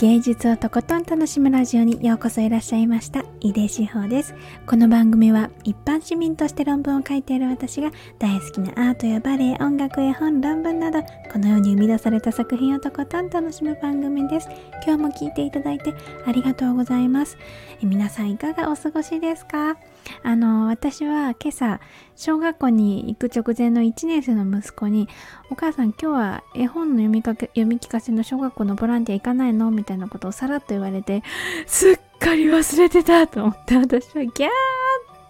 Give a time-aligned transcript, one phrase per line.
[0.00, 4.34] 芸術をとことん楽しむラジオにようこそいらっしゃいました井出志保です。
[4.66, 14.48] この番組は一般市民として論文を書いている私が大好きなアートやバレエ音楽絵本論文などこのように生み出された作品をとことん楽しむ番組です。
[14.86, 15.92] 今日も聞いていただいて
[16.26, 17.36] ありがとうございます。
[17.82, 19.76] え皆さんいかがお過ごしですか？
[20.22, 21.80] あの私は今朝
[22.16, 25.08] 小学校に行く直前の1年生の息子に
[25.50, 29.70] お母さん今日は絵本の読みかけ読み聞かせの小学校のボランティア行かないの？
[29.70, 31.22] みたいなことをさらっと言われて
[31.66, 34.50] すっかり忘れてたと思って私はギャーッ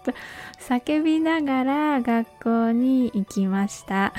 [0.03, 0.13] と
[0.59, 4.13] 叫びながら学校に行きました。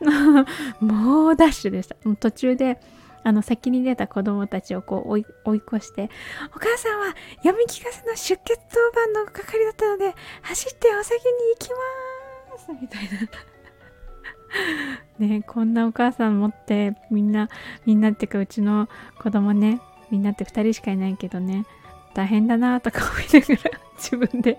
[0.80, 1.96] もうダッシュでした。
[2.16, 2.80] 途中で
[3.22, 6.10] あの先に出た子供たちをこう追い追い越して
[6.54, 11.20] 「お母さんは読み聞かせの出血当番の係だったので走ってお先に
[11.54, 13.28] 行きます」みたいな。
[15.18, 17.48] ねこんなお母さん持ってみんな
[17.86, 18.88] みんなっていうかうちの
[19.18, 19.80] 子供ね
[20.10, 21.66] みんなって2人しかいないけどね
[22.14, 24.58] 大変だなとか思いながら 自分で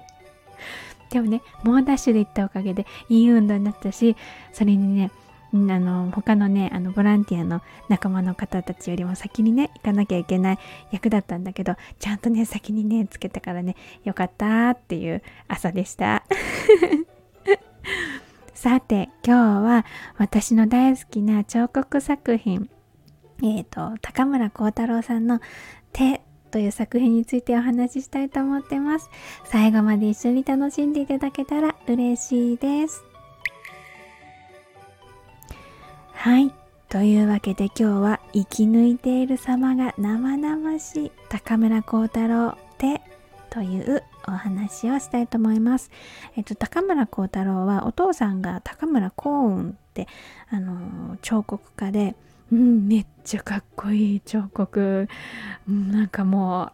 [1.09, 4.15] でもね猛ダッシュで行ったおかげでいい運動になったし
[4.53, 5.11] それにね
[5.53, 10.59] あの他のねあのボランティアの仲間の方たちよりも先にね行かなきゃいけない
[10.91, 16.23] 役だったんだけどちゃんとね先にねつけたからねよかったっていう朝でした。
[18.53, 19.85] さて今日は
[20.17, 22.69] 私の大好きな彫刻作品
[23.41, 25.41] えっ、ー、と高村光太郎さんの
[25.91, 29.09] 手という作品についてお話ししたいと思ってます。
[29.45, 33.10] 最後まで一緒に楽しんでいただけたら嬉しいです。
[36.21, 36.53] はい。
[36.87, 43.01] というわけで今日は生き抜いている様が生々しい高村光太郎手
[43.49, 45.89] というお話をしたいと思います。
[46.37, 50.07] えっと、高村光太郎はお父さんが高村光雲って
[50.51, 52.15] あの彫刻家で、
[52.51, 55.09] うん、めっちゃかっこいい彫刻、
[55.67, 56.71] うん、なんかも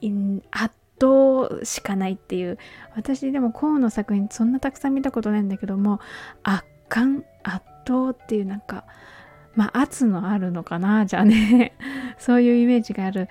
[0.00, 0.06] う
[0.52, 2.56] 圧倒しかないっていう。
[2.96, 6.00] 私でも光雲の作品そんなたくさん見たことないんだけども
[6.42, 8.84] 圧巻圧倒っていうなんか
[9.54, 11.74] まあ圧のあるのかなじゃあね。
[12.18, 13.28] そういうイメージがある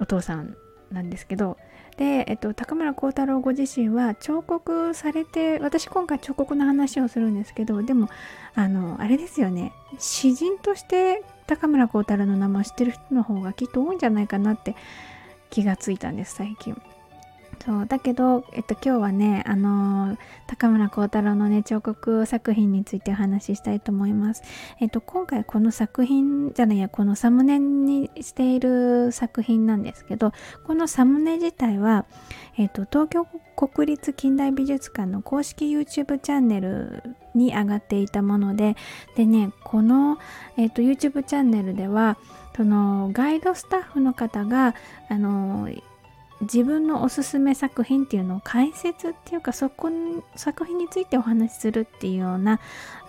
[0.00, 0.56] お父さん
[0.90, 1.56] なんですけど。
[1.96, 8.08] で、えっと、高村光太郎ご自身は彫刻されて私今回彫刻の話をするんですけどでも
[8.54, 9.72] あのあれですよね。
[9.98, 14.74] 詩人として高村光太郎の名前を知ってる人の方がきっと多いんじゃないかなって
[15.50, 16.80] 気がついたんです最近。
[17.64, 20.18] そうだけど、えっと、今日はね、あのー、
[20.48, 24.42] 高村光太郎のね彫刻作品についてお話ししたいと思います。
[24.80, 30.32] えっと、今回この作品じゃないやこのサムネにしている作品なんですけど
[30.66, 32.04] このサムネ自体は、
[32.58, 38.76] えっと、東京国立近代美術館の公式 YouTube チャンネルに上がっていたもので
[39.16, 40.18] でねこの、
[40.56, 42.18] えっと、YouTube チャンネルでは
[42.56, 44.74] そのガイドスタッフの方が
[45.08, 45.68] あの
[46.42, 49.90] 自分のおすすめ作品っていうのを解説っていうかそこ
[50.34, 52.60] 作品についてお話しするっていうような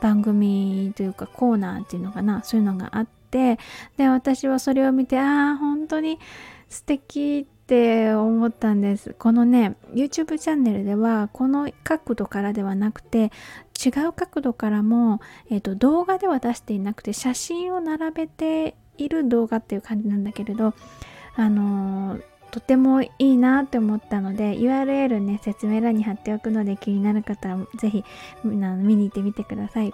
[0.01, 3.59] 番組というかコーナーっていうのかなそういうのがあって
[3.97, 6.19] で私はそれを見てああ本当に
[6.69, 9.15] 素敵って思ったんです。
[9.17, 13.31] このね YouTube チャンネルではこの角度からではなくて
[13.83, 20.73] 違う角度からも、えーと動画では出していなくて写真を並べている動画っていう感じなんだけれど
[21.35, 28.05] あのーとてもいいなって思ったので URL ね説明欄に貼っておくので気になる方は是非
[28.43, 29.91] 見に行ってみてください。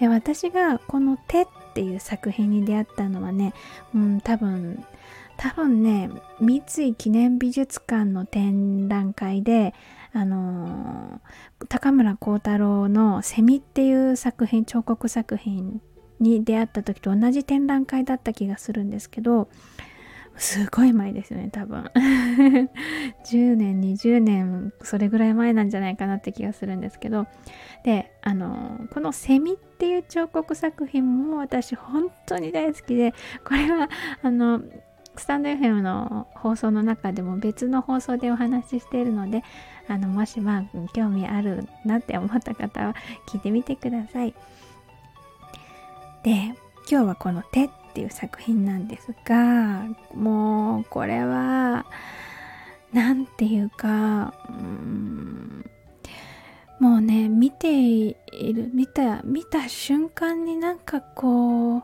[0.00, 3.54] で私がこの「手」っていう作品に出会ったのはね、
[3.94, 4.84] うん、多分
[5.36, 9.72] 多分ね三井記念美術館の展覧会で
[10.12, 15.80] あのー、高村光太郎の「セミ」っていう作品彫刻作品
[16.18, 19.48] に出会った時と同じ展覧会だった気がするんですけど
[20.36, 21.90] すごい前ですよね多分
[23.24, 27.26] 10年20年それぐらい前なんじゃないかなって気がするんですけど
[27.84, 33.12] であのこの「セミ」っていう彫刻作品も私本当に大好きで
[33.44, 33.88] これは
[34.22, 34.62] あの
[35.16, 39.42] スタンド FM の放送の中でも別の放送でお話ししているので
[39.88, 40.64] あのもしまあ
[40.94, 42.94] 興味あるなって思った方は
[43.28, 44.34] 聞いてみてください。
[46.22, 46.54] で
[46.90, 49.84] 今日はこの「手」っていう作品なんですが
[50.14, 51.84] もうこれは
[52.90, 55.64] 何て言うかうん
[56.80, 58.14] もうね見てい
[58.54, 61.82] る見た見た瞬間になんかこう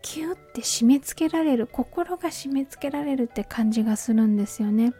[0.00, 4.92] キュッて締め付けられる心が締め付けられるって感じがするんですよね。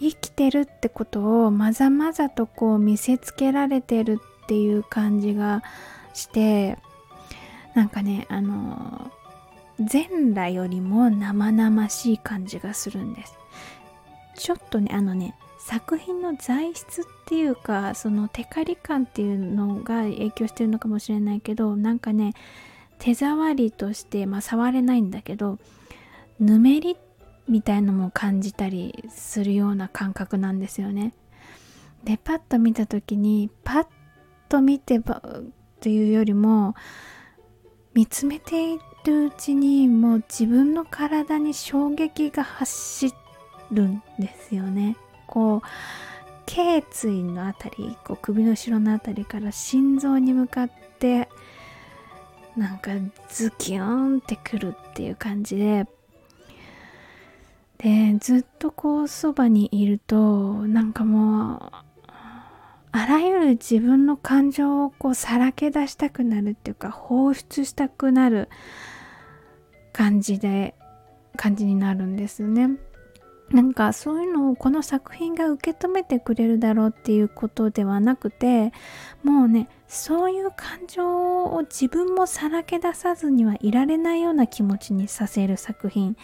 [0.00, 5.62] 生きてるってことをまざまざとこう見せつけられてるっていう感じが
[6.14, 6.78] して
[7.74, 9.10] なんかねあの
[9.80, 13.38] 全裸よりも生々しい感じがするんです。
[14.36, 22.32] ちょっとねあのね作品の材質っていうかそのテカリ感っていうのが影響してるのかもしれないけどなんかね
[22.98, 25.58] 手触りとしてまあ触れないんだけど
[26.38, 26.96] ぬめり
[27.48, 31.12] みたいのも感じたりするような感覚なんですよね。
[32.04, 33.86] でパッと見た時にパッ
[34.48, 35.22] と見てば
[35.80, 36.74] というよりも
[37.92, 43.12] 見つめていてるうちにもう自分の体に衝撃が走
[43.70, 44.96] るんですよね。
[45.26, 45.62] こう
[46.46, 51.28] 頸椎のあたりこう首の後ろのあたりから心臓に向かって
[52.56, 52.90] なんか
[53.28, 55.86] ズキュンってくるっていう感じで。
[57.78, 61.89] でずっとこうそばにいるとなんかもう
[62.92, 68.48] あらゆる自分の感情をこうさらけ出したくなるっていうか放出したくなる
[69.92, 70.74] 感じで
[71.36, 72.70] 感じになるんですね。
[73.50, 78.72] なんかそういうのをこの作品が受け止めてくれるだろうっていうことではなくて
[79.24, 86.16] もうねそういう感情を自分もさらけ出さずにはいられないような気持ちにさせる作品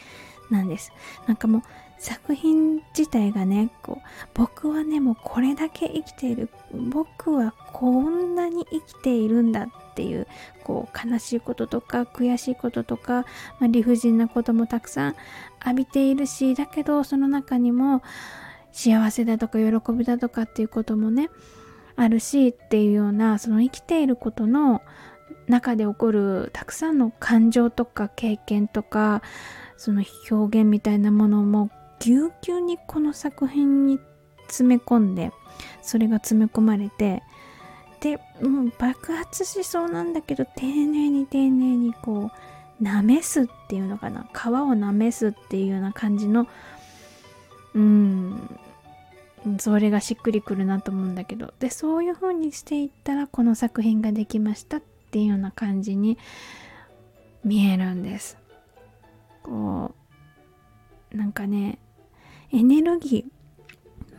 [0.50, 0.92] なんです。
[1.26, 1.62] なんかもう
[1.98, 6.48] 作品自体がねこう僕はねもうこれだけ生きている。
[6.72, 10.26] 僕はこんなに生きているんだっていう
[10.62, 13.24] こう悲しいこととか悔しいこととか、
[13.60, 15.16] まあ、理不尽なこともたくさん
[15.64, 18.02] 浴びているしだけどその中にも
[18.72, 21.30] 幸せだとか喜びだとかっていうこともね
[21.96, 24.82] あるしっていうようなその生きていることの
[25.48, 29.22] 中で起こるたくさんの感情とか経験とか
[29.76, 31.70] その表現みたいなものも
[32.00, 33.98] ぎゅうぎゅうにこの作品に
[34.46, 35.32] 詰め込んで
[35.82, 37.22] それが詰め込まれて
[38.00, 42.30] でもう爆発しそうなんだけど丁寧に丁寧にこ
[42.80, 44.28] うなめすっていうのかな。
[44.34, 46.46] 皮をなめすっていうような感じの
[47.74, 48.58] うん
[49.58, 51.54] それがしっくりくるなと思うんだけど。
[51.58, 56.18] でそういう風にしていったらこの作品ができましたっていうような感じに
[57.44, 58.36] 見えるんです。
[59.42, 59.94] こ
[61.12, 61.78] うなんかね
[62.52, 63.36] エネルギー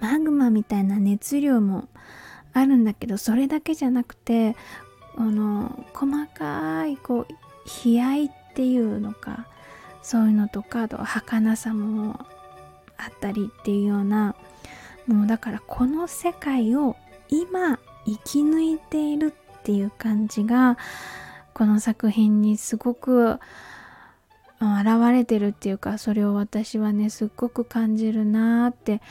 [0.02, 1.88] マグマみたいな熱量も
[2.54, 4.56] あるんだけどそれだけじゃなくて
[5.16, 9.48] あの細かいこう悲哀っていうのか
[10.02, 12.20] そういうのとかあと儚さも
[12.98, 14.36] あったりっていうような
[15.08, 16.96] もうだからこの世界を
[17.30, 20.78] 今生き抜いているっていう感じが
[21.54, 23.40] この作品にすごく
[24.60, 29.02] 現れてるっていうかそれを私はねすっごく感じるなーって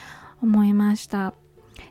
[0.42, 1.34] 思いました。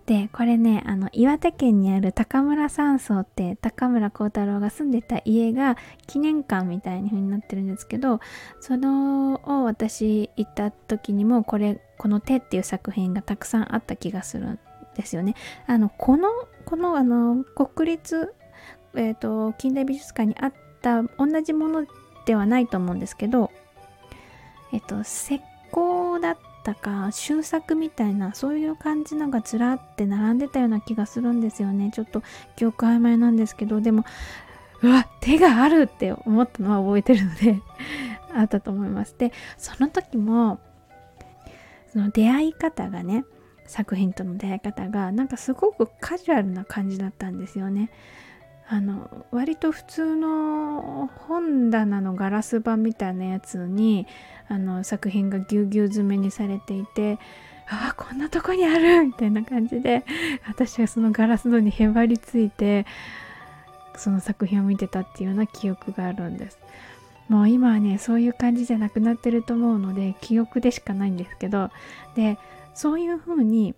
[0.06, 8.19] でこれねあの岩手県にある高村山荘って高村光太郎が住んでた家が記念館みたいに風になってるんですけど
[8.60, 14.60] そのを私行った時にもこれこの「手」っていう作品がたくさんあった気がするん
[14.96, 15.36] ですよね。
[15.68, 16.30] あのこの
[16.66, 18.34] このあの国立
[18.96, 21.86] えっ、ー、と近代美術館にあった同じもの
[22.25, 23.51] ではないと思うんですけど
[24.72, 25.42] えっと石
[25.72, 31.92] 膏だったか終作みたいなそういう感じのがずらって並んでたような気がするんですよね。
[31.94, 32.24] ちょっと
[32.56, 34.06] 記憶曖昧なんですけどでも
[34.81, 37.62] うわ手があるって思ったのは覚えてるので
[38.33, 40.60] あったと思いますでその時も
[41.92, 43.26] その出会い方がね
[43.66, 47.90] 作品との出会い方がなんかすごくカジュアルな感じだったんですよね。
[48.68, 54.07] あの割と普通の本棚のガラス板みたいなやつに
[54.48, 57.19] あの作品がぎゅうぎゅう詰めにされていて
[57.68, 60.04] ああこんなとこにあるみたいな感じで
[60.48, 62.86] 私はそのガラス戸にへばりついて
[63.95, 66.60] その作品を見てたっていうような記憶があるんです。
[67.28, 71.72] もう今はねそういう感じじゃなくなってると思うので記憶でしかないんですけど
[72.16, 72.38] で
[72.76, 73.74] そういう風に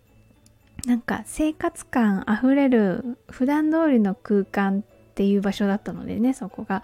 [0.87, 6.81] なんか生活感あふれる普段通りの空間っていう場所だったのでねそこが。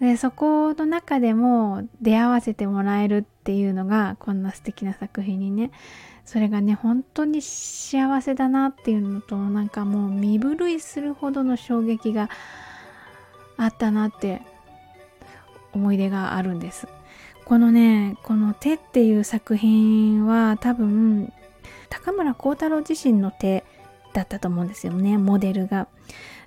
[0.00, 5.70] でそこの中でも出会わせてもらえるっていうのがこんな素敵な作品にね
[6.24, 12.28] それがね本当に幸せだなっていうのとなんかもう身震いするほどの衝撃が
[13.56, 14.42] あったなって
[15.72, 16.88] 思い出があるんです。
[17.44, 21.32] このねこの「手」っていう作品は多分
[21.94, 23.64] 高村光太郎自身の手
[24.12, 25.86] だったと思うんですよねモデルが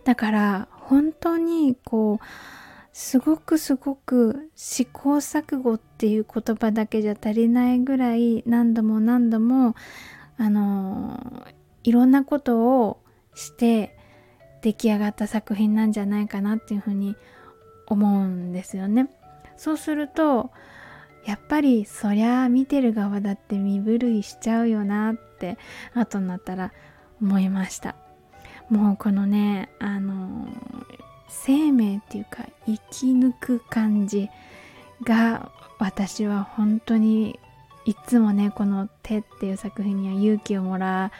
[0.03, 2.25] だから本当にこう
[2.91, 9.75] すごくすごく試行錯誤っていう言葉だけじゃ足りないぐらい何度も何度も
[10.37, 11.45] あの
[11.83, 12.99] いろんなことを
[13.33, 13.97] して
[14.61, 17.15] 出来上がった作品なんじゃないかなっていうふうに
[17.85, 19.07] 思うんですよね。
[19.55, 20.51] そうすると
[21.25, 25.57] やっぱりそりゃ見てる側だって身震いしちゃうよなって
[25.93, 26.71] 後になったら
[27.21, 27.95] 思いました。
[28.69, 30.47] もうこのねあの
[31.29, 34.29] 生命っていうか生き抜く感じ
[35.03, 37.39] が私は本当に
[37.85, 41.11] いつもねこの「手」っていう作品には勇気をもら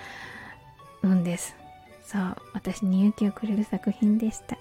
[1.03, 1.55] うんです。
[2.03, 4.57] そう私に勇気をくれる作品でした。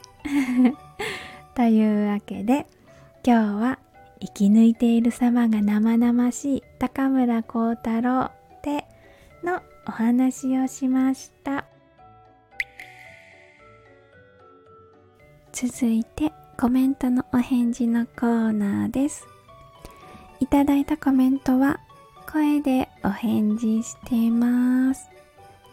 [1.54, 2.66] というわけで
[3.24, 3.78] 今日は
[4.20, 8.30] 生き抜いている様が生々しい高村光太郎
[8.62, 8.84] 手
[9.42, 11.66] のお話をしました。
[15.52, 19.26] 続いてコメントのお返事のコーナーです。
[20.40, 21.80] いただいたコメントは
[22.30, 25.16] 声でお返事しています。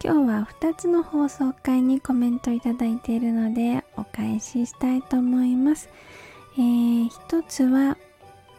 [0.06, 5.88] 今日は2つの放送回にコメントいただいているのでお返ししたいと思います、
[6.58, 7.98] えー、1つは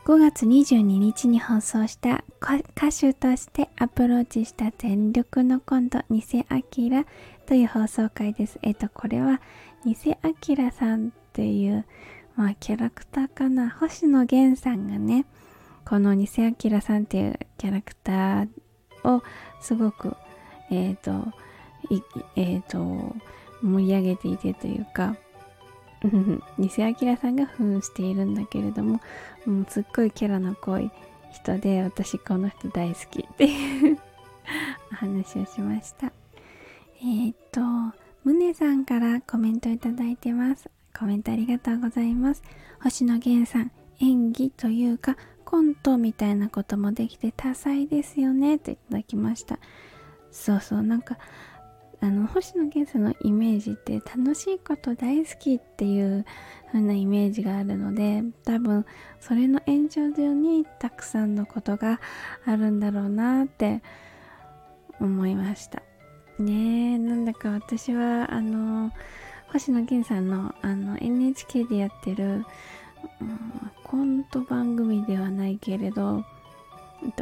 [0.04, 7.06] 5月22日に放送した歌手としてアプローチした全力のコント偽アキラ
[7.46, 8.58] という放送回です。
[8.60, 9.40] えっ、と、これは
[9.86, 11.86] 偽アキラさんっていう、
[12.36, 13.70] まあ、キャラクターかな。
[13.70, 15.24] 星野源さんがね、
[15.86, 18.48] この偽アキラさんっていうキャラクター
[19.04, 19.22] を
[19.62, 20.14] すごく、
[20.70, 21.32] えっ、ー、と、
[22.36, 23.16] えっ、ー、と、
[23.62, 25.16] 盛り上げていてというか、
[26.58, 29.00] 偽明さんが扮しているんだけれども
[29.46, 30.90] もうすっごいキャラの濃い
[31.32, 33.98] 人で私この人大好きっていう
[34.92, 36.12] お話をしました。
[37.02, 37.60] えっ、と
[38.24, 40.70] むねさんからコメントいただいてます。
[40.96, 42.42] コメントありがとうございます。
[42.82, 43.70] 星野源さん
[44.00, 49.58] 演技というかコントみたいなこともできて多彩ですよねといただきました。
[50.30, 51.16] そうそうなんか
[52.00, 56.24] あの星野源さんのイメージって楽しいこと大好きっていう
[56.66, 58.84] 風なイメージがあるので多分
[59.20, 62.00] それの延長上にたくさんのことが
[62.44, 63.82] あるんだろうなって
[65.00, 65.82] 思いました。
[66.38, 68.90] ねえなんだか私はあの
[69.52, 72.44] 星野源さんのあの NHK でやってる、
[73.20, 73.40] うん、
[73.84, 76.24] コント番組ではないけれど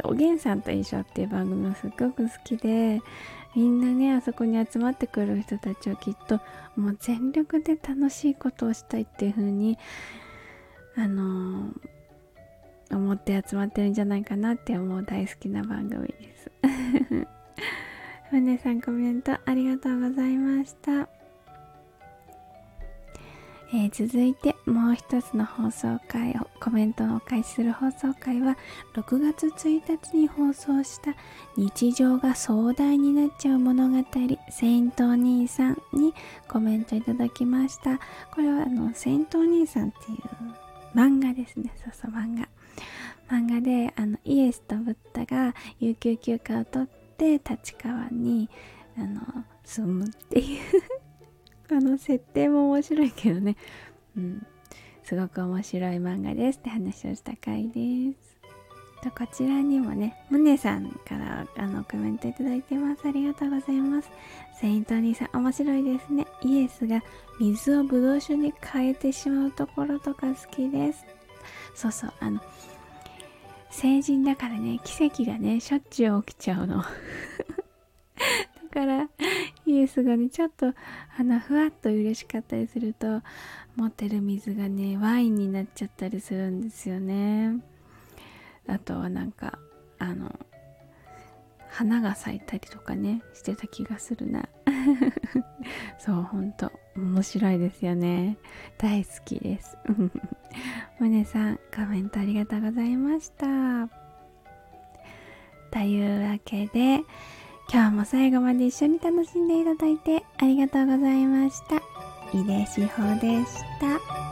[0.03, 3.01] おげんさんと一緒っていう番組もすっごく好きで
[3.55, 6.39] みんなねあそこに集まってくる人たちはきっと
[6.75, 9.77] もう全力で楽しいことをしたいっていう風に
[10.95, 16.51] あのー、思って集まってるんじゃないかなって思う大好きな番組です。
[18.29, 21.12] ふねさんコメントありがとうございました。
[23.75, 28.55] えー、続いてもう一つの放送回をコメントをお返しする放送回は
[28.93, 31.15] 6月1日に放送した
[31.57, 33.97] 日常が壮大になっちゃう物語
[34.51, 36.13] セイントお兄さんに
[36.47, 37.99] コメントいただきました。
[38.31, 40.19] これはあのセイントお兄さんっていう
[40.95, 41.73] 漫画ですね。
[41.83, 42.47] そうそう漫画。
[43.27, 48.47] 漫画であのイエスとブッダが有給休暇を取って立川に
[48.95, 49.21] あの
[49.63, 50.61] 住むっていう
[51.69, 53.55] あの設定も面白いけどね。
[54.17, 54.45] うん。
[55.03, 58.33] すごく面白い漫画ですって話をした回です。
[59.03, 63.05] とこちらにもねムネさんからあのコメントいただいてます。
[63.05, 64.09] ありがとうございます。
[64.59, 66.25] セイント兄さん面白いですね。
[66.41, 67.03] イエスが
[67.37, 71.05] 水をブドウ酒に変えてしまうところとか好きです。
[71.75, 72.39] そうそうあの
[73.69, 76.81] 成人だからね奇跡がねしょっちゅう起きちゃうの。
[76.87, 76.87] だ
[78.71, 79.09] から
[79.65, 83.21] イエスがねちょっとあのふわっと嬉しかったりすると
[83.75, 87.55] 持ってる水がねワインになっちゃったりするんですよね。
[88.67, 89.59] あとはなんか
[89.99, 90.33] あの
[91.69, 94.47] 花が咲いたりとかねしてた気がするな。
[95.97, 98.37] そうほんと面白いですよね。
[98.77, 99.77] 大好きです。
[100.99, 103.89] むねさんコメントありがとうございました。
[105.71, 107.01] というわけで
[107.71, 111.77] 今日も最後まで一緒に楽しんでいただいてありがとうございました。
[112.37, 114.22] 井出志保でした。